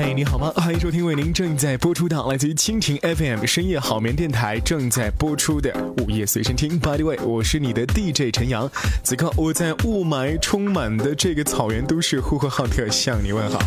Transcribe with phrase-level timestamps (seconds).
[0.00, 0.52] 嘿，你好吗？
[0.54, 6.78] 欢迎收听为您正在播出的来自于蜻蜓 FM 深夜好眠电台正在播出的午夜随身听。
[6.78, 8.70] By the way，我是你的 DJ 陈阳。
[9.02, 13.58] 此刻我在雾霾充满的这个草原都市呼和浩特向你问好。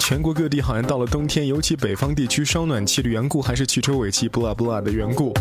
[0.00, 5.32] 全国各地好像到了冬天，尤其北方地区烧暖气的缘故，还是汽车尾气 blabla 的缘故，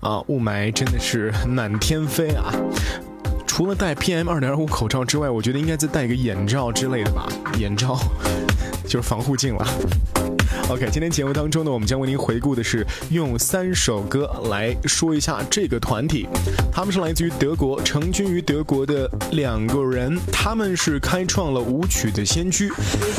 [0.00, 2.52] 啊，雾霾真的是满天飞啊！
[3.46, 7.28] 除了戴 PM 二点五口罩之外，我觉得应该再戴个眼罩之类的吧，
[7.60, 7.96] 眼罩。
[8.92, 9.66] 就是防护镜了。
[10.72, 16.26] OK，今天节目当中呢，我们将为您回顾的是用三首歌来说一下这个团体。
[16.72, 22.70] 他们是来自于德国，成军于德国的两个人，他们是开创了舞曲的先驱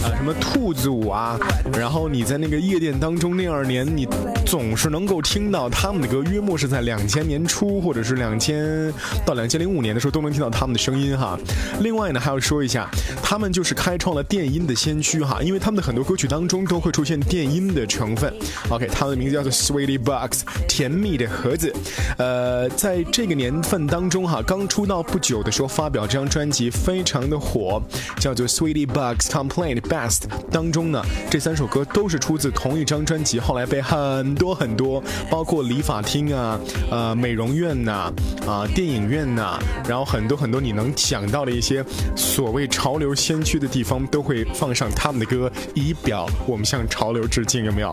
[0.02, 1.38] 啊，什么兔子舞啊。
[1.77, 4.08] 然后你在那个夜店当中，那二年你
[4.47, 8.91] 总是能够听到他们的歌，约莫是在两千年初或者是两千
[9.23, 11.38] 到两千零五年的时候都能听到他们的声音哈。
[11.81, 12.89] 另外呢，还要说一下，
[13.22, 17.42] 他们就是开创了电音的先驱哈，因为他们的很多歌曲当中都会出现电。
[17.44, 18.33] 电音的成分
[18.69, 21.73] ，OK，他们的名字叫做 Sweetie Box，甜蜜的盒子。
[22.17, 27.83] 呃，在这个年份当中哈，刚出道不久的时候发表这张专辑，非常的火，
[28.17, 30.21] 叫做 Sweetie Box Complaint Best。
[30.49, 36.58] 当中呢，这三首歌都是出自同一张专辑，后来被很多很多，包括理发厅啊、
[36.89, 38.09] 呃美容院呐、
[38.47, 41.83] 啊电影院呐，然后很多很多你能想到的一些
[42.16, 47.27] 所谓潮流先驱的地方，都会放上他们的歌，以表我们向潮流。
[47.34, 47.89] 致敬有没有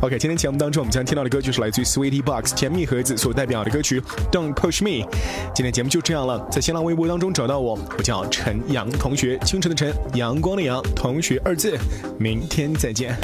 [0.00, 5.06] ？OK，今天节目当中我们将听到的歌曲是来自于 Sweetie Box 甜蜜盒子所代表的歌曲 Don't Push Me。
[5.54, 11.76] 今天节目就这样了，在新浪微博当中找到我，我叫陈阳同学，清晨的晨，阳光的阳，同学二字，
[12.18, 13.14] 明天再见。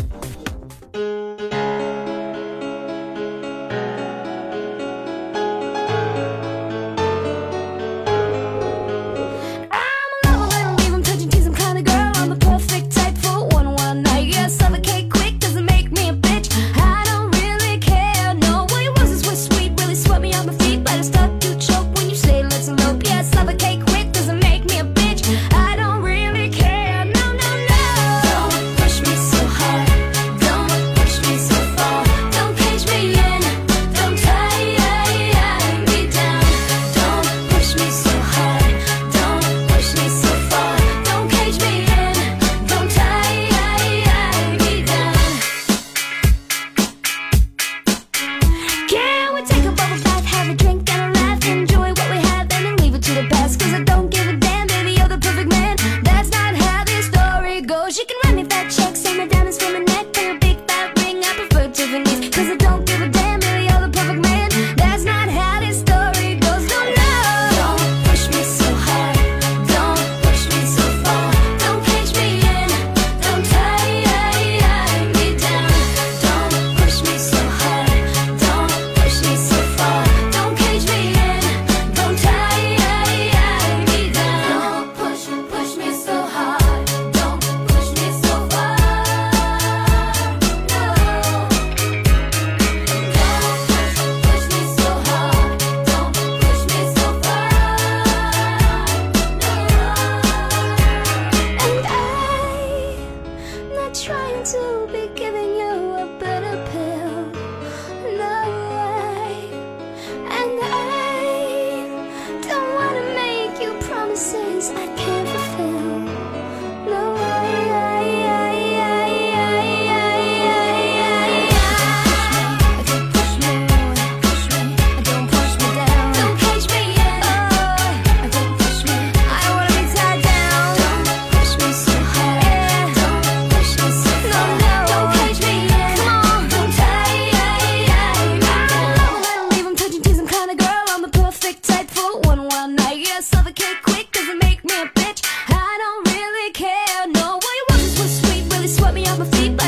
[149.03, 149.62] me off my feet.